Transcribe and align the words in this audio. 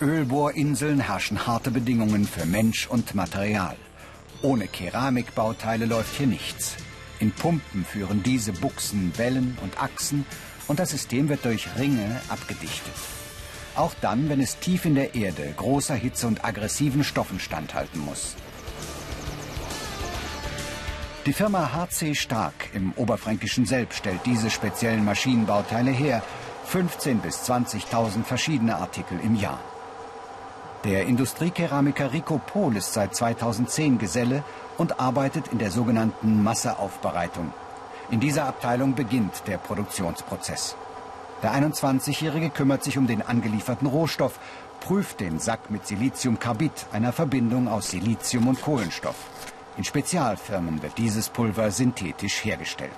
Ölbohrinseln 0.00 0.98
herrschen 0.98 1.46
harte 1.46 1.70
Bedingungen 1.70 2.26
für 2.26 2.46
Mensch 2.46 2.86
und 2.86 3.14
Material. 3.14 3.76
Ohne 4.40 4.66
Keramikbauteile 4.66 5.84
läuft 5.84 6.16
hier 6.16 6.26
nichts. 6.26 6.76
In 7.18 7.32
Pumpen 7.32 7.84
führen 7.84 8.22
diese 8.22 8.52
Buchsen 8.52 9.12
Wellen 9.18 9.58
und 9.62 9.82
Achsen 9.82 10.24
und 10.68 10.78
das 10.78 10.90
System 10.90 11.28
wird 11.28 11.44
durch 11.44 11.68
Ringe 11.78 12.18
abgedichtet. 12.30 12.94
Auch 13.76 13.92
dann, 14.00 14.30
wenn 14.30 14.40
es 14.40 14.58
tief 14.58 14.86
in 14.86 14.94
der 14.94 15.14
Erde 15.14 15.52
großer 15.54 15.96
Hitze 15.96 16.26
und 16.26 16.46
aggressiven 16.46 17.04
Stoffen 17.04 17.38
standhalten 17.38 18.00
muss. 18.00 18.36
Die 21.26 21.34
Firma 21.34 21.74
HC 21.74 22.14
Stark 22.14 22.70
im 22.72 22.94
Oberfränkischen 22.96 23.66
Selb 23.66 23.92
stellt 23.92 24.20
diese 24.24 24.48
speziellen 24.48 25.04
Maschinenbauteile 25.04 25.90
her. 25.90 26.22
15.000 26.72 27.14
bis 27.20 27.42
20.000 27.50 28.24
verschiedene 28.24 28.76
Artikel 28.76 29.20
im 29.20 29.34
Jahr. 29.34 29.60
Der 30.84 31.04
Industriekeramiker 31.04 32.10
Rico 32.10 32.38
Pohl 32.38 32.78
ist 32.78 32.94
seit 32.94 33.14
2010 33.14 33.98
Geselle 33.98 34.42
und 34.78 34.98
arbeitet 34.98 35.48
in 35.48 35.58
der 35.58 35.70
sogenannten 35.70 36.42
Masseaufbereitung. 36.42 37.52
In 38.10 38.18
dieser 38.18 38.46
Abteilung 38.46 38.94
beginnt 38.94 39.42
der 39.46 39.58
Produktionsprozess. 39.58 40.76
Der 41.42 41.52
21-Jährige 41.52 42.48
kümmert 42.48 42.82
sich 42.82 42.96
um 42.96 43.06
den 43.06 43.20
angelieferten 43.20 43.86
Rohstoff, 43.86 44.40
prüft 44.80 45.20
den 45.20 45.38
Sack 45.38 45.70
mit 45.70 45.86
Siliziumkarbid, 45.86 46.72
einer 46.92 47.12
Verbindung 47.12 47.68
aus 47.68 47.90
Silizium 47.90 48.48
und 48.48 48.62
Kohlenstoff. 48.62 49.16
In 49.76 49.84
Spezialfirmen 49.84 50.82
wird 50.82 50.96
dieses 50.96 51.28
Pulver 51.28 51.70
synthetisch 51.70 52.42
hergestellt. 52.42 52.90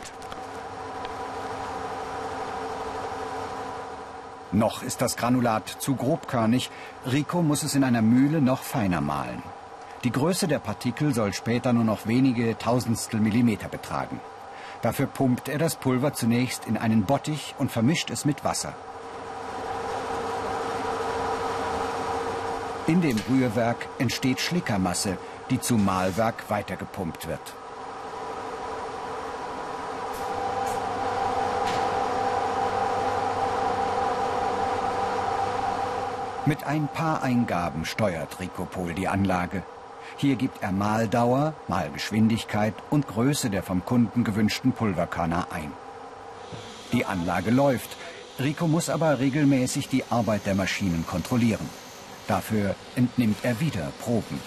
Noch 4.53 4.83
ist 4.83 5.00
das 5.00 5.17
Granulat 5.17 5.67
zu 5.69 5.97
grobkörnig. 5.97 6.70
Rico 7.11 7.41
muss 7.41 7.62
es 7.62 7.75
in 7.75 7.84
einer 7.84 8.03
Mühle 8.03 8.42
noch 8.42 8.62
feiner 8.62 9.00
mahlen. 9.00 9.42
Die 10.05 10.12
Größe 10.12 10.47
der 10.47 10.58
Partikel 10.58 11.14
soll 11.14 11.33
später 11.33 11.72
nur 11.72 11.84
noch 11.84 12.06
wenige 12.06 12.58
Tausendstel 12.58 13.20
Millimeter 13.20 13.69
betragen. 13.69 14.20
Dafür 14.83 15.06
pumpt 15.06 15.48
er 15.48 15.58
das 15.58 15.77
Pulver 15.77 16.12
zunächst 16.12 16.67
in 16.67 16.77
einen 16.77 17.05
Bottich 17.05 17.55
und 17.58 17.70
vermischt 17.70 18.11
es 18.11 18.25
mit 18.25 18.45
Wasser. 18.45 18.75
In 22.89 23.00
dem 23.00 23.17
Rührwerk 23.30 23.86
entsteht 23.98 24.41
Schlickermasse, 24.41 25.17
die 25.50 25.61
zum 25.61 25.84
Mahlwerk 25.84 26.50
weitergepumpt 26.50 27.28
wird. 27.28 27.55
Mit 36.45 36.65
ein 36.65 36.89
paar 36.89 37.23
Eingaben 37.23 37.85
steuert 37.85 38.41
Ricopol 38.41 38.95
die 38.95 39.07
Anlage. 39.07 39.62
Hier 40.17 40.35
gibt 40.35 40.61
er 40.61 40.73
Mahldauer, 40.73 41.55
Mahlgeschwindigkeit 41.69 42.75
und 42.91 43.07
Größe 43.07 43.48
der 43.48 43.62
vom 43.62 43.85
Kunden 43.85 44.25
gewünschten 44.25 44.73
Pulverkörner 44.73 45.47
ein. 45.53 45.70
Die 46.93 47.07
Anlage 47.07 47.53
läuft. 47.53 47.97
Rico 48.41 48.67
muss 48.67 48.91
aber 48.91 49.20
regelmäßig 49.20 49.89
die 49.89 50.03
Arbeit 50.11 50.45
der 50.47 50.57
Maschinen 50.57 51.07
kontrollieren. 51.07 51.69
Dafür 52.27 52.75
entnimmt 52.97 53.39
er 53.45 53.61
wieder 53.61 53.93
Proben. 54.01 54.41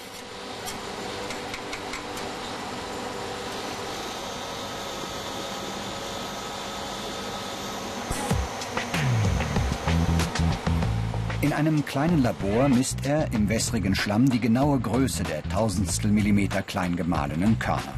Einem 11.55 11.85
kleinen 11.85 12.21
Labor 12.21 12.67
misst 12.67 13.05
er 13.05 13.31
im 13.31 13.47
wässrigen 13.47 13.95
Schlamm 13.95 14.29
die 14.29 14.41
genaue 14.41 14.77
Größe 14.77 15.23
der 15.23 15.41
Tausendstel 15.43 16.11
Millimeter 16.11 16.61
klein 16.61 16.97
gemahlenen 16.97 17.57
Körner. 17.59 17.93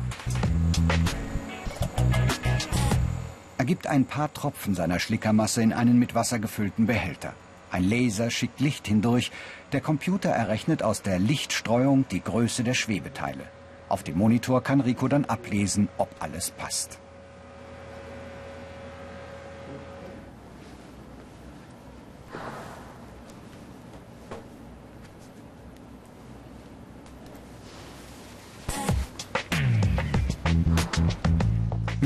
Er 3.58 3.66
gibt 3.66 3.88
ein 3.88 4.06
paar 4.06 4.32
Tropfen 4.32 4.76
seiner 4.76 5.00
Schlickermasse 5.00 5.64
in 5.64 5.74
einen 5.74 5.98
mit 5.98 6.14
Wasser 6.14 6.38
gefüllten 6.38 6.86
Behälter. 6.86 7.34
Ein 7.72 7.84
Laser 7.84 8.30
schickt 8.30 8.60
Licht 8.60 8.88
hindurch. 8.88 9.32
Der 9.72 9.82
Computer 9.82 10.30
errechnet 10.30 10.84
aus 10.84 11.02
der 11.02 11.18
Lichtstreuung 11.18 12.06
die 12.12 12.22
Größe 12.22 12.64
der 12.64 12.76
Schwebeteile. 12.76 13.44
Auf 13.90 14.04
dem 14.04 14.20
Monitor 14.20 14.62
kann 14.62 14.82
Rico 14.82 15.08
dann 15.08 15.26
ablesen, 15.26 15.90
ob 15.98 16.10
alles 16.20 16.52
passt. 16.52 17.00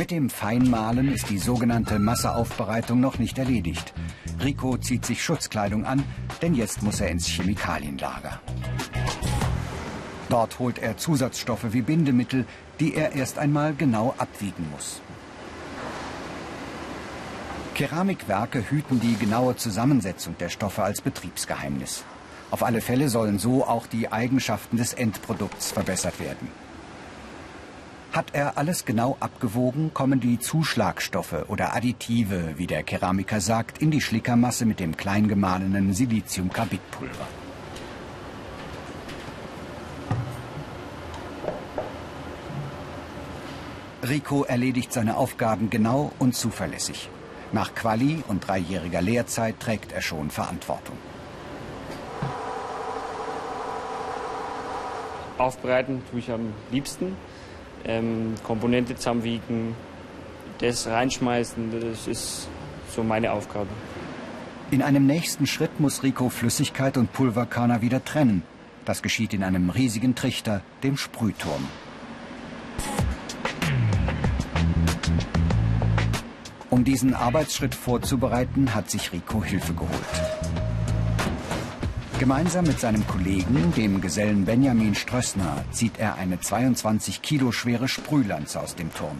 Mit 0.01 0.09
dem 0.09 0.31
Feinmahlen 0.31 1.13
ist 1.13 1.29
die 1.29 1.37
sogenannte 1.37 1.99
Masseaufbereitung 1.99 2.99
noch 2.99 3.19
nicht 3.19 3.37
erledigt. 3.37 3.93
Rico 4.43 4.75
zieht 4.77 5.05
sich 5.05 5.23
Schutzkleidung 5.23 5.85
an, 5.85 6.03
denn 6.41 6.55
jetzt 6.55 6.81
muss 6.81 7.01
er 7.01 7.09
ins 7.09 7.27
Chemikalienlager. 7.27 8.41
Dort 10.27 10.57
holt 10.57 10.79
er 10.79 10.97
Zusatzstoffe 10.97 11.71
wie 11.71 11.83
Bindemittel, 11.83 12.47
die 12.79 12.95
er 12.95 13.13
erst 13.13 13.37
einmal 13.37 13.75
genau 13.75 14.15
abwiegen 14.17 14.67
muss. 14.71 15.01
Keramikwerke 17.75 18.71
hüten 18.71 18.99
die 18.99 19.17
genaue 19.17 19.55
Zusammensetzung 19.55 20.35
der 20.39 20.49
Stoffe 20.49 20.81
als 20.81 21.01
Betriebsgeheimnis. 21.01 22.03
Auf 22.49 22.63
alle 22.63 22.81
Fälle 22.81 23.07
sollen 23.07 23.37
so 23.37 23.67
auch 23.67 23.85
die 23.85 24.11
Eigenschaften 24.11 24.77
des 24.77 24.93
Endprodukts 24.93 25.71
verbessert 25.71 26.19
werden. 26.19 26.47
Hat 28.11 28.33
er 28.33 28.57
alles 28.57 28.83
genau 28.83 29.15
abgewogen, 29.21 29.93
kommen 29.93 30.19
die 30.19 30.37
Zuschlagstoffe 30.37 31.45
oder 31.47 31.73
Additive, 31.73 32.55
wie 32.57 32.67
der 32.67 32.83
Keramiker 32.83 33.39
sagt, 33.39 33.77
in 33.81 33.89
die 33.89 34.01
Schlickermasse 34.01 34.65
mit 34.65 34.81
dem 34.81 34.97
klein 34.97 35.29
gemahlenen 35.29 35.93
Siliziumkarbidpulver. 35.93 37.27
Rico 44.03 44.43
erledigt 44.43 44.91
seine 44.91 45.15
Aufgaben 45.15 45.69
genau 45.69 46.11
und 46.19 46.35
zuverlässig. 46.35 47.09
Nach 47.53 47.73
Quali 47.75 48.23
und 48.27 48.45
dreijähriger 48.45 49.01
Lehrzeit 49.01 49.57
trägt 49.61 49.93
er 49.93 50.01
schon 50.01 50.31
Verantwortung. 50.31 50.97
Aufbereiten 55.37 56.01
tue 56.11 56.19
ich 56.19 56.29
am 56.29 56.53
liebsten 56.71 57.15
ähm, 57.85 58.35
Komponente 58.43 58.95
zusammenwiegen, 58.95 59.75
das 60.59 60.87
reinschmeißen, 60.87 61.71
das 61.79 62.07
ist 62.07 62.47
so 62.93 63.03
meine 63.03 63.31
Aufgabe. 63.31 63.69
In 64.69 64.81
einem 64.81 65.05
nächsten 65.05 65.47
Schritt 65.47 65.79
muss 65.79 66.03
Rico 66.03 66.29
Flüssigkeit 66.29 66.97
und 66.97 67.11
Pulverkörner 67.11 67.81
wieder 67.81 68.03
trennen. 68.05 68.43
Das 68.85 69.01
geschieht 69.01 69.33
in 69.33 69.43
einem 69.43 69.69
riesigen 69.69 70.15
Trichter, 70.15 70.61
dem 70.83 70.97
Sprühturm. 70.97 71.67
Um 76.69 76.85
diesen 76.85 77.13
Arbeitsschritt 77.13 77.75
vorzubereiten, 77.75 78.73
hat 78.73 78.89
sich 78.89 79.11
Rico 79.11 79.43
Hilfe 79.43 79.73
geholt. 79.73 80.40
Gemeinsam 82.21 82.65
mit 82.65 82.79
seinem 82.79 83.07
Kollegen, 83.07 83.73
dem 83.75 83.99
Gesellen 83.99 84.45
Benjamin 84.45 84.93
Strössner, 84.93 85.65
zieht 85.71 85.97
er 85.97 86.17
eine 86.17 86.39
22 86.39 87.23
Kilo 87.23 87.51
schwere 87.51 87.87
Sprühlanze 87.87 88.59
aus 88.59 88.75
dem 88.75 88.93
Turm. 88.93 89.17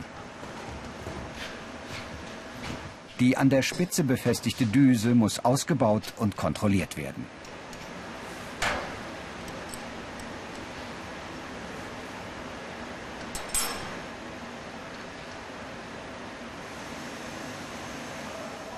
Die 3.19 3.37
an 3.37 3.49
der 3.49 3.63
Spitze 3.63 4.03
befestigte 4.03 4.67
Düse 4.67 5.15
muss 5.15 5.39
ausgebaut 5.39 6.13
und 6.17 6.37
kontrolliert 6.37 6.95
werden. 6.95 7.25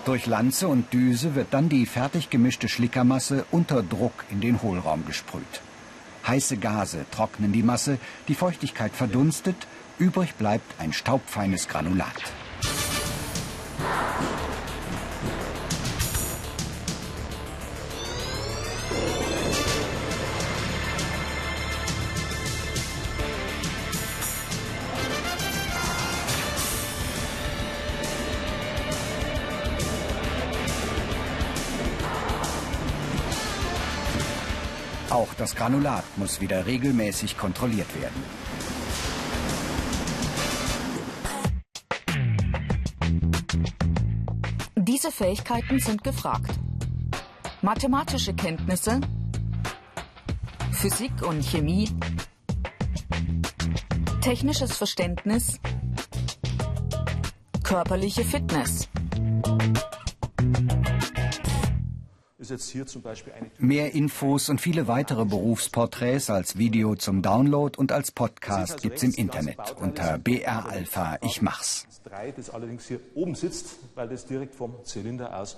Durch 0.06 0.26
Lanze 0.26 0.68
und 0.68 0.92
Düse 0.92 1.34
wird 1.34 1.54
dann 1.54 1.70
die 1.70 1.86
fertig 1.86 2.30
gemischte 2.30 2.68
Schlickermasse 2.68 3.46
unter 3.52 3.82
Druck 3.82 4.26
in 4.30 4.42
den 4.42 4.62
Hohlraum 4.62 5.06
gesprüht. 5.06 5.62
Heiße 6.28 6.58
Gase 6.58 7.06
trocknen 7.10 7.54
die 7.54 7.64
Masse, 7.64 7.98
die 8.28 8.36
Feuchtigkeit 8.36 8.92
verdunstet, 8.94 9.56
übrig 10.00 10.36
bleibt 10.36 10.80
ein 10.80 10.92
staubfeines 10.92 11.70
Granulat. 11.70 12.34
Auch 35.24 35.34
das 35.36 35.56
Granulat 35.56 36.04
muss 36.18 36.42
wieder 36.42 36.66
regelmäßig 36.66 37.38
kontrolliert 37.38 37.88
werden. 38.02 38.24
Diese 44.76 45.12
Fähigkeiten 45.14 45.80
sind 45.80 46.04
gefragt. 46.04 46.52
Mathematische 47.62 48.34
Kenntnisse, 48.34 49.00
Physik 50.74 51.14
und 51.22 51.42
Chemie, 51.42 51.90
technisches 54.20 54.76
Verständnis, 54.76 55.58
körperliche 57.64 58.26
Fitness. 58.26 58.90
Mehr 63.58 63.94
Infos 63.94 64.50
und 64.50 64.62
viele 64.62 64.88
weitere 64.88 65.26
Berufsporträts 65.26 66.30
als 66.30 66.58
Video 66.58 66.96
zum 66.96 67.22
Download 67.22 67.78
und 67.78 67.92
als 67.92 68.12
Podcast 68.12 68.82
gibt's 68.82 69.04
im 69.04 69.14
Internet 69.14 69.76
unter 69.80 70.18
BR 70.18 70.68
Alpha 70.68 71.18
Ich 71.22 71.42
mach's. 71.42 71.88
Das 72.36 72.50
allerdings 72.50 72.88
hier 72.88 73.00
oben 73.16 73.36
sitzt, 73.36 73.78
weil 73.96 74.10
das 74.10 74.26
direkt 74.26 74.56
vom 74.56 74.76
Zylinder 74.84 75.38
aus 75.38 75.58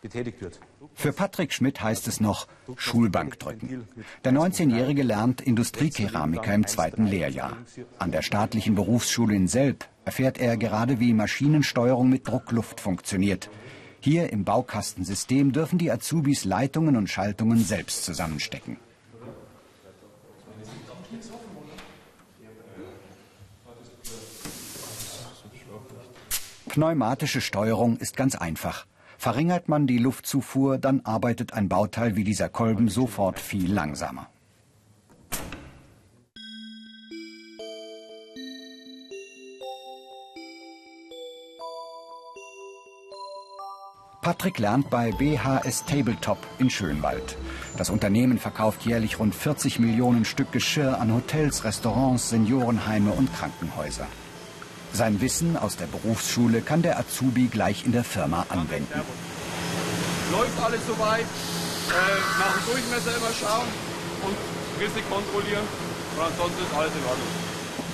betätigt 0.00 0.40
wird. 0.40 0.60
Für 0.94 1.12
Patrick 1.12 1.52
Schmidt 1.52 1.82
heißt 1.82 2.08
es 2.08 2.20
noch 2.20 2.46
Schulbank 2.76 3.38
drücken. 3.38 3.86
Der 4.24 4.32
19-Jährige 4.32 5.02
lernt 5.02 5.40
Industriekeramiker 5.40 6.54
im 6.54 6.66
zweiten 6.66 7.06
Lehrjahr. 7.06 7.56
An 7.98 8.10
der 8.10 8.22
staatlichen 8.22 8.74
Berufsschule 8.74 9.34
in 9.34 9.48
Selb 9.48 9.86
erfährt 10.04 10.38
er 10.38 10.56
gerade, 10.56 11.00
wie 11.00 11.12
Maschinensteuerung 11.12 12.08
mit 12.08 12.26
Druckluft 12.26 12.80
funktioniert. 12.80 13.50
Hier 14.02 14.32
im 14.32 14.44
Baukastensystem 14.44 15.52
dürfen 15.52 15.78
die 15.78 15.90
Azubis 15.90 16.44
Leitungen 16.44 16.96
und 16.96 17.08
Schaltungen 17.08 17.58
selbst 17.58 18.04
zusammenstecken. 18.04 18.78
Pneumatische 26.66 27.40
Steuerung 27.40 27.98
ist 27.98 28.16
ganz 28.16 28.36
einfach. 28.36 28.86
Verringert 29.18 29.68
man 29.68 29.86
die 29.86 29.98
Luftzufuhr, 29.98 30.78
dann 30.78 31.00
arbeitet 31.00 31.52
ein 31.52 31.68
Bauteil 31.68 32.16
wie 32.16 32.24
dieser 32.24 32.48
Kolben 32.48 32.88
sofort 32.88 33.38
viel 33.38 33.70
langsamer. 33.70 34.30
Patrick 44.22 44.58
lernt 44.58 44.90
bei 44.90 45.12
BHS 45.12 45.86
Tabletop 45.86 46.36
in 46.58 46.68
Schönwald. 46.68 47.38
Das 47.78 47.88
Unternehmen 47.88 48.38
verkauft 48.38 48.84
jährlich 48.84 49.18
rund 49.18 49.34
40 49.34 49.78
Millionen 49.78 50.26
Stück 50.26 50.52
Geschirr 50.52 51.00
an 51.00 51.14
Hotels, 51.14 51.64
Restaurants, 51.64 52.28
Seniorenheime 52.28 53.12
und 53.12 53.34
Krankenhäuser. 53.34 54.06
Sein 54.92 55.22
Wissen 55.22 55.56
aus 55.56 55.76
der 55.76 55.86
Berufsschule 55.86 56.60
kann 56.60 56.82
der 56.82 56.98
Azubi 56.98 57.46
gleich 57.46 57.86
in 57.86 57.92
der 57.92 58.04
Firma 58.04 58.44
anwenden. 58.50 59.00
Läuft 60.32 60.62
alles 60.62 60.86
soweit. 60.86 61.20
Äh, 61.20 61.92
nach 62.38 62.56
dem 62.58 62.72
Durchmesser 62.72 63.16
immer 63.16 63.32
schauen 63.32 63.66
und 64.26 64.36
Risse 64.82 65.00
kontrollieren. 65.08 65.64
Und 66.16 66.22
ansonsten 66.22 66.62
ist 66.62 66.74
alles 66.74 66.92
in 66.92 67.04
Ordnung. 67.08 67.28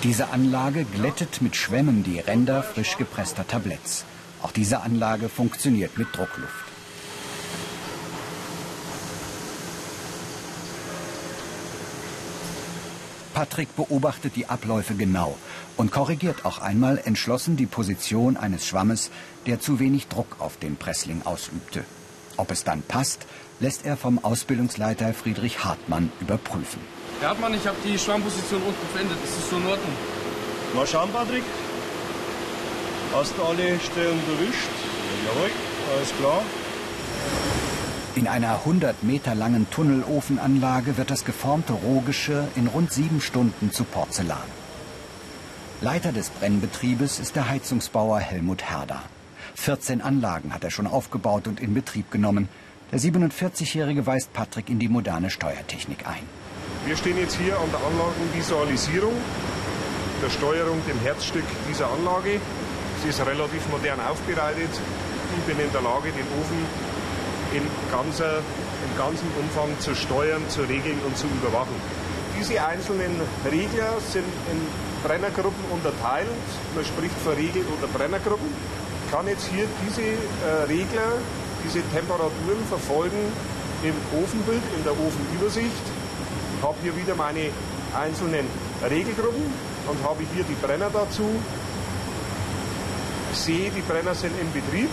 Diese 0.02 0.28
Anlage 0.30 0.84
glättet 0.84 1.40
mit 1.40 1.54
Schwämmen 1.54 2.02
die 2.02 2.18
Ränder 2.18 2.64
frisch 2.64 2.96
gepresster 2.96 3.46
Tabletts. 3.46 4.04
Auch 4.42 4.52
diese 4.52 4.80
Anlage 4.80 5.28
funktioniert 5.28 5.96
mit 5.98 6.08
Druckluft. 6.14 6.66
Patrick 13.36 13.76
beobachtet 13.76 14.34
die 14.34 14.48
Abläufe 14.48 14.94
genau 14.94 15.36
und 15.76 15.92
korrigiert 15.92 16.46
auch 16.46 16.58
einmal 16.58 16.96
entschlossen 17.04 17.56
die 17.56 17.66
Position 17.66 18.38
eines 18.38 18.66
Schwammes, 18.66 19.10
der 19.44 19.60
zu 19.60 19.78
wenig 19.78 20.08
Druck 20.08 20.36
auf 20.38 20.56
den 20.56 20.76
Pressling 20.76 21.20
ausübte. 21.26 21.84
Ob 22.38 22.50
es 22.50 22.64
dann 22.64 22.80
passt, 22.80 23.26
lässt 23.60 23.84
er 23.84 23.98
vom 23.98 24.24
Ausbildungsleiter 24.24 25.12
Friedrich 25.12 25.64
Hartmann 25.64 26.10
überprüfen. 26.20 26.80
Herr 27.20 27.30
Hartmann, 27.30 27.52
ich 27.52 27.66
habe 27.66 27.76
die 27.84 27.98
Schwammposition 27.98 28.62
unten 28.62 28.86
verändert. 28.92 29.18
Ist 29.22 29.36
das 29.36 29.50
so 29.50 29.56
in 29.56 29.66
Ordnung? 29.66 29.92
Mal 30.74 30.86
schauen, 30.86 31.10
Patrick. 31.12 31.44
Hast 33.16 33.38
du 33.38 33.42
alle 33.44 33.80
Stellen 33.80 34.20
erwischt? 34.28 34.68
Jawohl, 35.26 35.50
alles 35.96 36.14
klar. 36.18 36.42
In 38.14 38.28
einer 38.28 38.56
100 38.56 39.04
Meter 39.04 39.34
langen 39.34 39.66
Tunnelofenanlage 39.70 40.98
wird 40.98 41.10
das 41.10 41.24
geformte 41.24 41.72
Rohgeschirr 41.72 42.46
in 42.56 42.66
rund 42.66 42.92
sieben 42.92 43.22
Stunden 43.22 43.72
zu 43.72 43.84
Porzellan. 43.84 44.50
Leiter 45.80 46.12
des 46.12 46.28
Brennbetriebes 46.28 47.18
ist 47.18 47.36
der 47.36 47.48
Heizungsbauer 47.48 48.18
Helmut 48.18 48.64
Herder. 48.64 49.02
14 49.54 50.02
Anlagen 50.02 50.52
hat 50.52 50.62
er 50.62 50.70
schon 50.70 50.86
aufgebaut 50.86 51.48
und 51.48 51.58
in 51.58 51.72
Betrieb 51.72 52.10
genommen. 52.10 52.50
Der 52.92 53.00
47-Jährige 53.00 54.04
weist 54.06 54.34
Patrick 54.34 54.68
in 54.68 54.78
die 54.78 54.88
moderne 54.88 55.30
Steuertechnik 55.30 56.06
ein. 56.06 56.24
Wir 56.84 56.98
stehen 56.98 57.16
jetzt 57.16 57.38
hier 57.38 57.58
an 57.58 57.70
der 57.72 57.80
Anlagenvisualisierung, 57.80 59.14
der 60.22 60.28
Steuerung, 60.28 60.82
dem 60.86 61.00
Herzstück 61.00 61.44
dieser 61.66 61.90
Anlage. 61.90 62.40
Ist 63.08 63.24
relativ 63.24 63.62
modern 63.70 64.00
aufbereitet. 64.00 64.68
Ich 65.38 65.44
bin 65.46 65.64
in 65.64 65.70
der 65.70 65.80
Lage, 65.80 66.10
den 66.10 66.26
Ofen 66.42 66.58
in 67.54 67.62
ganzer, 67.88 68.42
im 68.42 68.92
ganzen 68.98 69.30
Umfang 69.38 69.78
zu 69.78 69.94
steuern, 69.94 70.42
zu 70.48 70.62
regeln 70.62 70.98
und 71.06 71.16
zu 71.16 71.26
überwachen. 71.28 71.76
Diese 72.36 72.60
einzelnen 72.60 73.14
Regler 73.46 73.94
sind 74.10 74.26
in 74.50 74.58
Brennergruppen 75.06 75.64
unterteilt. 75.70 76.26
Man 76.74 76.84
spricht 76.84 77.14
von 77.22 77.34
Regel- 77.34 77.64
oder 77.78 77.86
Brennergruppen. 77.86 78.50
Ich 79.06 79.12
kann 79.12 79.28
jetzt 79.28 79.46
hier 79.54 79.66
diese 79.86 80.02
äh, 80.02 80.66
Regler, 80.66 81.14
diese 81.62 81.86
Temperaturen 81.94 82.58
verfolgen 82.68 83.22
im 83.86 83.94
Ofenbild, 84.18 84.62
in 84.76 84.82
der 84.82 84.98
Ofenübersicht. 84.98 85.86
Ich 86.58 86.62
habe 86.62 86.74
hier 86.82 86.96
wieder 86.96 87.14
meine 87.14 87.54
einzelnen 87.94 88.50
Regelgruppen 88.82 89.46
und 89.86 89.98
habe 90.02 90.24
hier 90.34 90.42
die 90.42 90.58
Brenner 90.60 90.90
dazu. 90.92 91.30
Sehe, 93.36 93.70
die 93.70 93.82
Brenner 93.82 94.14
sind 94.14 94.32
im 94.40 94.52
Betrieb 94.52 94.90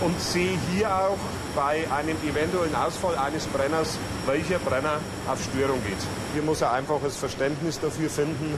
und 0.00 0.20
sehe 0.20 0.58
hier 0.72 0.94
auch 0.94 1.18
bei 1.54 1.86
einem 1.90 2.16
eventuellen 2.28 2.74
Ausfall 2.74 3.16
eines 3.16 3.46
Brenners, 3.46 3.96
welcher 4.26 4.58
Brenner 4.58 5.00
auf 5.26 5.42
Störung 5.42 5.82
geht. 5.84 5.96
Hier 6.34 6.42
muss 6.42 6.60
er 6.60 6.72
einfaches 6.72 7.16
Verständnis 7.16 7.80
dafür 7.80 8.10
finden, 8.10 8.54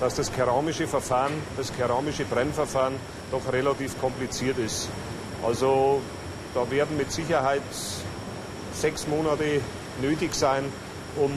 dass 0.00 0.16
das 0.16 0.32
keramische 0.32 0.86
Verfahren, 0.86 1.32
das 1.56 1.74
keramische 1.74 2.24
Brennverfahren 2.24 2.94
doch 3.30 3.52
relativ 3.52 3.98
kompliziert 4.00 4.58
ist. 4.58 4.88
Also 5.42 6.02
da 6.54 6.70
werden 6.70 6.96
mit 6.96 7.10
Sicherheit 7.10 7.62
sechs 8.74 9.06
Monate 9.06 9.60
nötig 10.02 10.34
sein, 10.34 10.64
um 11.16 11.32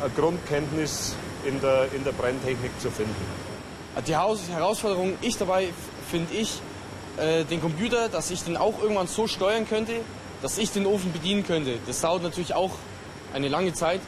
eine 0.00 0.10
Grundkenntnis 0.10 1.14
in 1.44 1.60
der, 1.60 1.92
in 1.92 2.02
der 2.02 2.12
Brenntechnik 2.12 2.72
zu 2.80 2.90
finden. 2.90 3.53
Die 4.06 4.14
Herausforderung 4.14 5.14
ich 5.20 5.36
dabei 5.38 5.68
finde 6.10 6.34
ich, 6.34 6.60
äh, 7.16 7.44
den 7.44 7.60
Computer, 7.60 8.08
dass 8.08 8.30
ich 8.30 8.42
den 8.42 8.56
auch 8.56 8.82
irgendwann 8.82 9.06
so 9.06 9.26
steuern 9.28 9.68
könnte, 9.68 10.00
dass 10.42 10.58
ich 10.58 10.70
den 10.72 10.84
Ofen 10.86 11.12
bedienen 11.12 11.46
könnte. 11.46 11.78
Das 11.86 12.00
dauert 12.00 12.22
natürlich 12.22 12.54
auch 12.54 12.72
eine 13.32 13.48
lange 13.48 13.72
Zeit, 13.72 14.00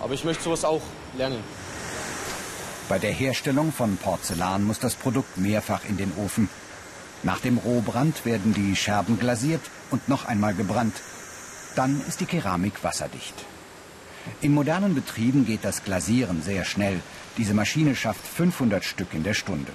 aber 0.00 0.14
ich 0.14 0.24
möchte 0.24 0.44
sowas 0.44 0.64
auch 0.64 0.82
lernen. 1.16 1.42
Bei 2.88 2.98
der 2.98 3.12
Herstellung 3.12 3.72
von 3.72 3.96
Porzellan 3.96 4.62
muss 4.62 4.78
das 4.78 4.94
Produkt 4.94 5.36
mehrfach 5.38 5.84
in 5.88 5.96
den 5.96 6.12
Ofen. 6.16 6.48
Nach 7.22 7.40
dem 7.40 7.58
Rohbrand 7.58 8.26
werden 8.26 8.52
die 8.52 8.76
Scherben 8.76 9.18
glasiert 9.18 9.62
und 9.90 10.08
noch 10.08 10.26
einmal 10.26 10.54
gebrannt. 10.54 10.94
Dann 11.74 12.02
ist 12.06 12.20
die 12.20 12.26
Keramik 12.26 12.84
wasserdicht. 12.84 13.34
In 14.40 14.52
modernen 14.52 14.94
Betrieben 14.94 15.46
geht 15.46 15.64
das 15.64 15.84
Glasieren 15.84 16.42
sehr 16.42 16.64
schnell. 16.64 17.00
Diese 17.36 17.54
Maschine 17.54 17.96
schafft 17.96 18.26
500 18.26 18.84
Stück 18.84 19.12
in 19.12 19.24
der 19.24 19.34
Stunde. 19.34 19.72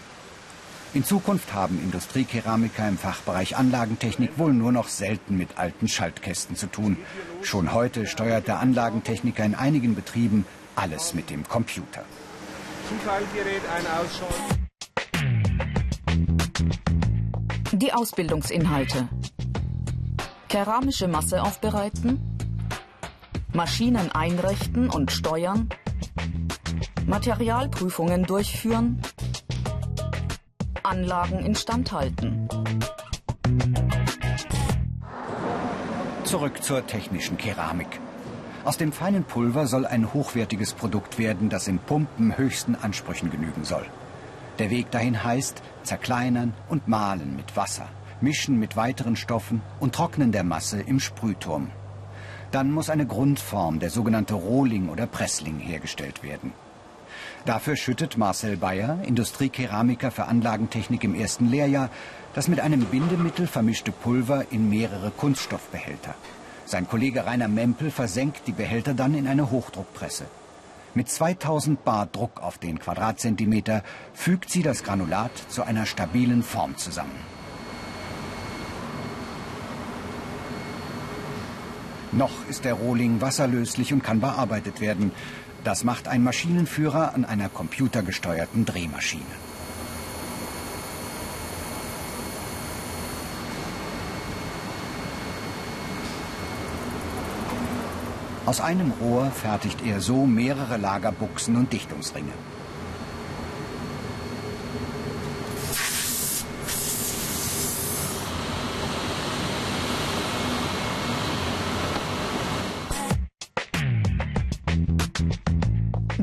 In 0.93 1.03
Zukunft 1.03 1.53
haben 1.53 1.79
Industriekeramiker 1.83 2.87
im 2.87 2.97
Fachbereich 2.97 3.57
Anlagentechnik 3.57 4.39
wohl 4.39 4.53
nur 4.53 4.71
noch 4.71 4.87
selten 4.87 5.37
mit 5.37 5.57
alten 5.57 5.87
Schaltkästen 5.87 6.55
zu 6.55 6.65
tun. 6.67 6.97
Schon 7.43 7.73
heute 7.73 8.07
steuert 8.07 8.47
der 8.47 8.59
Anlagentechniker 8.59 9.43
in 9.43 9.53
einigen 9.53 9.93
Betrieben 9.93 10.45
alles 10.75 11.13
mit 11.13 11.29
dem 11.29 11.47
Computer. 11.47 12.03
Zufallgerät 12.87 13.61
ein 13.75 13.85
Ausschalten. 13.99 14.59
Die 17.73 17.93
Ausbildungsinhalte. 17.93 19.09
Keramische 20.47 21.07
Masse 21.07 21.43
aufbereiten, 21.43 22.19
Maschinen 23.53 24.11
einrichten 24.11 24.89
und 24.89 25.11
steuern, 25.11 25.69
Materialprüfungen 27.09 28.23
durchführen, 28.23 29.01
Anlagen 30.83 31.39
instand 31.39 31.91
halten. 31.91 32.47
Zurück 36.23 36.61
zur 36.61 36.85
technischen 36.85 37.35
Keramik. 37.37 37.99
Aus 38.63 38.77
dem 38.77 38.91
feinen 38.91 39.23
Pulver 39.23 39.65
soll 39.65 39.87
ein 39.87 40.13
hochwertiges 40.13 40.73
Produkt 40.73 41.17
werden, 41.17 41.49
das 41.49 41.67
in 41.67 41.79
Pumpen 41.79 42.37
höchsten 42.37 42.75
Ansprüchen 42.75 43.31
genügen 43.31 43.63
soll. 43.65 43.87
Der 44.59 44.69
Weg 44.69 44.91
dahin 44.91 45.23
heißt 45.23 45.63
zerkleinern 45.81 46.53
und 46.67 46.87
mahlen 46.87 47.35
mit 47.35 47.57
Wasser, 47.57 47.87
mischen 48.21 48.59
mit 48.59 48.75
weiteren 48.75 49.15
Stoffen 49.15 49.63
und 49.79 49.95
trocknen 49.95 50.31
der 50.31 50.43
Masse 50.43 50.79
im 50.79 50.99
Sprühturm. 50.99 51.71
Dann 52.51 52.71
muss 52.71 52.91
eine 52.91 53.07
Grundform, 53.07 53.79
der 53.79 53.89
sogenannte 53.89 54.35
Rohling 54.35 54.89
oder 54.89 55.07
Pressling, 55.07 55.57
hergestellt 55.57 56.21
werden. 56.21 56.53
Dafür 57.45 57.75
schüttet 57.75 58.17
Marcel 58.17 58.57
Bayer, 58.57 58.99
Industriekeramiker 59.05 60.11
für 60.11 60.25
Anlagentechnik 60.25 61.03
im 61.03 61.15
ersten 61.15 61.49
Lehrjahr, 61.49 61.89
das 62.33 62.47
mit 62.47 62.59
einem 62.59 62.85
Bindemittel 62.85 63.47
vermischte 63.47 63.91
Pulver 63.91 64.45
in 64.51 64.69
mehrere 64.69 65.11
Kunststoffbehälter. 65.11 66.15
Sein 66.65 66.87
Kollege 66.87 67.25
Rainer 67.25 67.47
Mempel 67.47 67.89
versenkt 67.89 68.43
die 68.45 68.51
Behälter 68.51 68.93
dann 68.93 69.15
in 69.15 69.27
eine 69.27 69.49
Hochdruckpresse. 69.49 70.25
Mit 70.95 71.09
2000 71.09 71.83
Bar 71.83 72.07
Druck 72.07 72.41
auf 72.41 72.57
den 72.57 72.79
Quadratzentimeter 72.79 73.83
fügt 74.13 74.49
sie 74.49 74.63
das 74.63 74.83
Granulat 74.83 75.31
zu 75.47 75.63
einer 75.63 75.85
stabilen 75.85 76.43
Form 76.43 76.77
zusammen. 76.77 77.38
Noch 82.11 82.31
ist 82.49 82.65
der 82.65 82.73
Rohling 82.73 83.21
wasserlöslich 83.21 83.93
und 83.93 84.03
kann 84.03 84.19
bearbeitet 84.19 84.81
werden. 84.81 85.11
Das 85.63 85.83
macht 85.83 86.07
ein 86.07 86.23
Maschinenführer 86.23 87.13
an 87.13 87.23
einer 87.23 87.49
computergesteuerten 87.49 88.65
Drehmaschine. 88.65 89.23
Aus 98.47 98.61
einem 98.61 98.91
Rohr 98.99 99.29
fertigt 99.29 99.85
er 99.85 100.01
so 100.01 100.25
mehrere 100.25 100.77
Lagerbuchsen 100.77 101.55
und 101.55 101.71
Dichtungsringe. 101.71 102.33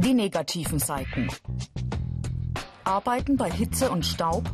Die 0.06 0.14
negativen 0.14 0.78
Seiten. 0.78 1.26
Arbeiten 2.84 3.36
bei 3.36 3.50
Hitze 3.50 3.90
und 3.90 4.06
Staub. 4.06 4.48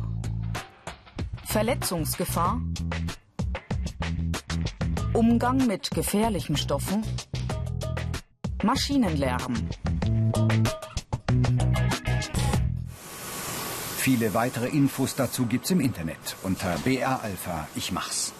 Verletzungsgefahr. 1.45 2.59
Umgang 5.13 5.67
mit 5.67 5.91
gefährlichen 5.91 6.57
Stoffen. 6.57 7.03
Maschinenlärm. 8.63 9.53
Viele 13.97 14.33
weitere 14.33 14.69
Infos 14.69 15.13
dazu 15.13 15.45
gibt's 15.45 15.69
im 15.69 15.81
Internet 15.81 16.35
unter 16.41 16.75
BR 16.79 17.21
Alpha 17.21 17.67
Ich 17.75 17.91
mach's. 17.91 18.33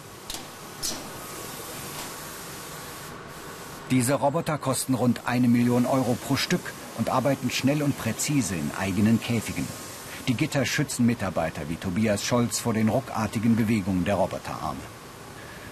Diese 3.92 4.14
Roboter 4.14 4.58
kosten 4.58 4.94
rund 4.94 5.28
eine 5.28 5.46
Million 5.46 5.86
Euro 5.86 6.14
pro 6.14 6.34
Stück 6.34 6.72
und 6.98 7.10
arbeiten 7.10 7.50
schnell 7.50 7.82
und 7.82 7.98
präzise 7.98 8.54
in 8.54 8.70
eigenen 8.78 9.20
Käfigen. 9.20 9.66
Die 10.28 10.34
Gitter 10.34 10.64
schützen 10.64 11.04
Mitarbeiter 11.04 11.68
wie 11.68 11.76
Tobias 11.76 12.24
Scholz 12.24 12.58
vor 12.58 12.72
den 12.72 12.88
ruckartigen 12.88 13.56
Bewegungen 13.56 14.04
der 14.04 14.14
Roboterarme. 14.14 14.80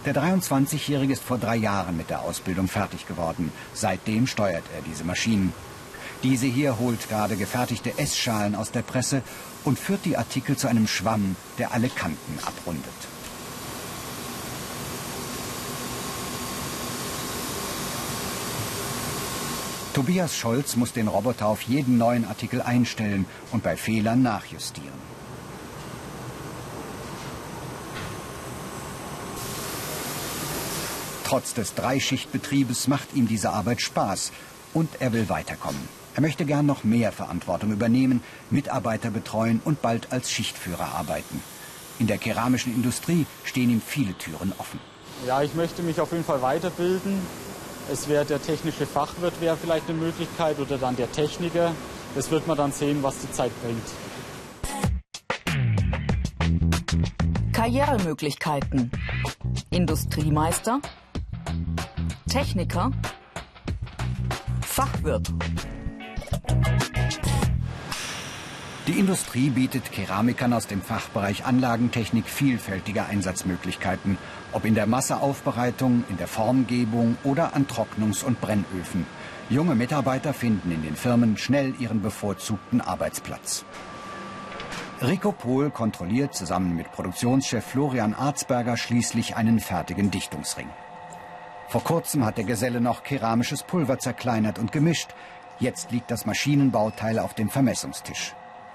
Der 0.04 0.14
23-Jährige 0.14 1.12
ist 1.12 1.22
vor 1.22 1.38
drei 1.38 1.56
Jahren 1.56 1.96
mit 1.96 2.10
der 2.10 2.22
Ausbildung 2.22 2.68
fertig 2.68 3.06
geworden. 3.06 3.52
Seitdem 3.72 4.26
steuert 4.26 4.64
er 4.74 4.82
diese 4.82 5.04
Maschinen. 5.04 5.52
Diese 6.22 6.46
hier 6.46 6.78
holt 6.78 7.08
gerade 7.08 7.36
gefertigte 7.36 7.98
Essschalen 7.98 8.54
aus 8.54 8.70
der 8.70 8.82
Presse 8.82 9.22
und 9.64 9.78
führt 9.78 10.04
die 10.04 10.16
Artikel 10.16 10.56
zu 10.56 10.68
einem 10.68 10.86
Schwamm, 10.86 11.36
der 11.58 11.72
alle 11.72 11.88
Kanten 11.88 12.38
abrundet. 12.44 12.92
Tobias 19.94 20.34
Scholz 20.34 20.76
muss 20.76 20.94
den 20.94 21.06
Roboter 21.06 21.46
auf 21.46 21.62
jeden 21.62 21.98
neuen 21.98 22.24
Artikel 22.24 22.62
einstellen 22.62 23.26
und 23.50 23.62
bei 23.62 23.76
Fehlern 23.76 24.22
nachjustieren. 24.22 25.12
Trotz 31.24 31.52
des 31.52 31.74
Dreischichtbetriebes 31.74 32.88
macht 32.88 33.14
ihm 33.14 33.28
diese 33.28 33.50
Arbeit 33.50 33.82
Spaß 33.82 34.32
und 34.72 34.88
er 35.00 35.12
will 35.12 35.28
weiterkommen. 35.28 35.88
Er 36.14 36.22
möchte 36.22 36.46
gern 36.46 36.64
noch 36.64 36.84
mehr 36.84 37.12
Verantwortung 37.12 37.70
übernehmen, 37.70 38.22
Mitarbeiter 38.50 39.10
betreuen 39.10 39.60
und 39.64 39.82
bald 39.82 40.10
als 40.10 40.30
Schichtführer 40.30 40.94
arbeiten. 40.94 41.42
In 41.98 42.06
der 42.06 42.18
keramischen 42.18 42.74
Industrie 42.74 43.26
stehen 43.44 43.70
ihm 43.70 43.82
viele 43.86 44.14
Türen 44.14 44.52
offen. 44.58 44.80
Ja, 45.26 45.42
ich 45.42 45.54
möchte 45.54 45.82
mich 45.82 46.00
auf 46.00 46.12
jeden 46.12 46.24
Fall 46.24 46.40
weiterbilden. 46.42 47.20
Es 47.90 48.08
wäre 48.08 48.24
der 48.24 48.40
technische 48.40 48.86
Fachwirt 48.86 49.40
wäre 49.40 49.56
vielleicht 49.56 49.88
eine 49.88 49.98
Möglichkeit 49.98 50.58
oder 50.58 50.78
dann 50.78 50.96
der 50.96 51.10
Techniker. 51.10 51.74
Das 52.14 52.30
wird 52.30 52.46
man 52.46 52.56
dann 52.56 52.72
sehen, 52.72 53.02
was 53.02 53.18
die 53.18 53.30
Zeit 53.30 53.52
bringt. 53.62 53.82
Karrieremöglichkeiten. 57.52 58.90
Industriemeister, 59.70 60.80
Techniker, 62.28 62.90
Fachwirt. 64.60 65.32
Die 68.88 68.98
Industrie 68.98 69.50
bietet 69.50 69.92
Keramikern 69.92 70.52
aus 70.52 70.66
dem 70.66 70.82
Fachbereich 70.82 71.44
Anlagentechnik 71.44 72.26
vielfältige 72.26 73.04
Einsatzmöglichkeiten, 73.04 74.18
ob 74.50 74.64
in 74.64 74.74
der 74.74 74.88
Masseaufbereitung, 74.88 76.02
in 76.08 76.16
der 76.16 76.26
Formgebung 76.26 77.16
oder 77.22 77.54
an 77.54 77.68
Trocknungs- 77.68 78.24
und 78.24 78.40
Brennöfen. 78.40 79.06
Junge 79.50 79.76
Mitarbeiter 79.76 80.34
finden 80.34 80.72
in 80.72 80.82
den 80.82 80.96
Firmen 80.96 81.36
schnell 81.36 81.76
ihren 81.78 82.02
bevorzugten 82.02 82.80
Arbeitsplatz. 82.80 83.64
Rico 85.00 85.30
Pohl 85.30 85.70
kontrolliert 85.70 86.34
zusammen 86.34 86.74
mit 86.74 86.90
Produktionschef 86.90 87.64
Florian 87.64 88.14
Arzberger 88.14 88.76
schließlich 88.76 89.36
einen 89.36 89.60
fertigen 89.60 90.10
Dichtungsring. 90.10 90.68
Vor 91.68 91.84
kurzem 91.84 92.24
hat 92.24 92.36
der 92.36 92.44
Geselle 92.44 92.80
noch 92.80 93.04
keramisches 93.04 93.62
Pulver 93.62 94.00
zerkleinert 94.00 94.58
und 94.58 94.72
gemischt. 94.72 95.10
Jetzt 95.60 95.92
liegt 95.92 96.10
das 96.10 96.26
Maschinenbauteil 96.26 97.20
auf 97.20 97.34
dem 97.34 97.48
Vermessungstisch. 97.48 98.34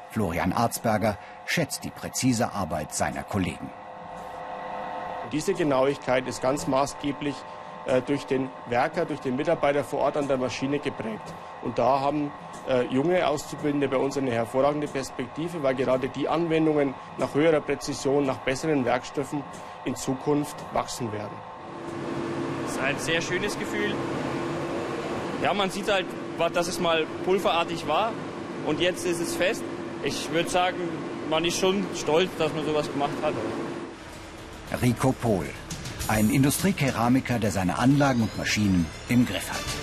Florian 0.09 0.53
Arzberger 0.53 1.17
schätzt 1.45 1.83
die 1.83 1.89
präzise 1.89 2.53
Arbeit 2.53 2.93
seiner 2.93 3.23
Kollegen. 3.23 3.69
Diese 5.31 5.53
Genauigkeit 5.53 6.27
ist 6.27 6.41
ganz 6.41 6.67
maßgeblich 6.67 7.35
äh, 7.85 8.01
durch 8.01 8.25
den 8.25 8.49
Werker, 8.67 9.05
durch 9.05 9.19
den 9.19 9.35
Mitarbeiter 9.35 9.83
vor 9.83 9.99
Ort 9.99 10.17
an 10.17 10.27
der 10.27 10.37
Maschine 10.37 10.79
geprägt. 10.79 11.33
Und 11.61 11.77
da 11.77 11.99
haben 11.99 12.31
äh, 12.69 12.83
junge 12.85 13.27
Auszubildende 13.27 13.89
bei 13.89 13.97
uns 13.97 14.17
eine 14.17 14.31
hervorragende 14.31 14.87
Perspektive, 14.87 15.63
weil 15.63 15.75
gerade 15.75 16.07
die 16.07 16.29
Anwendungen 16.29 16.93
nach 17.17 17.33
höherer 17.33 17.61
Präzision, 17.61 18.25
nach 18.25 18.37
besseren 18.37 18.85
Werkstoffen 18.85 19.43
in 19.83 19.95
Zukunft 19.95 20.55
wachsen 20.73 21.11
werden 21.11 21.35
ist 22.77 22.83
ein 22.83 22.99
sehr 22.99 23.21
schönes 23.21 23.57
Gefühl. 23.57 23.93
Ja, 25.41 25.53
man 25.53 25.69
sieht 25.69 25.91
halt, 25.91 26.05
dass 26.53 26.67
es 26.67 26.79
mal 26.79 27.05
pulverartig 27.25 27.87
war 27.87 28.11
und 28.65 28.79
jetzt 28.79 29.05
ist 29.05 29.19
es 29.19 29.35
fest. 29.35 29.63
Ich 30.07 30.31
würde 30.31 30.49
sagen, 30.49 30.77
man 31.29 31.43
ist 31.43 31.59
schon 31.59 31.85
stolz, 31.93 32.29
dass 32.37 32.53
man 32.53 32.65
sowas 32.65 32.89
gemacht 32.89 33.11
hat. 33.21 33.33
Rico 34.81 35.11
Pohl, 35.11 35.47
ein 36.07 36.29
Industriekeramiker, 36.29 37.39
der 37.39 37.51
seine 37.51 37.77
Anlagen 37.77 38.21
und 38.21 38.37
Maschinen 38.37 38.85
im 39.09 39.25
Griff 39.25 39.49
hat. 39.51 39.76